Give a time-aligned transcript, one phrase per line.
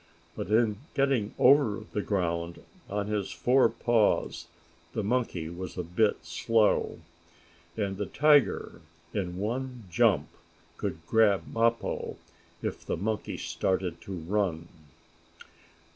[0.35, 4.47] But in getting over the ground on his four paws
[4.93, 6.97] the monkey was a bit slow.
[7.77, 8.81] And the tiger,
[9.13, 10.29] in one jump
[10.77, 12.17] could grab Mappo
[12.63, 14.69] if the monkey started to run.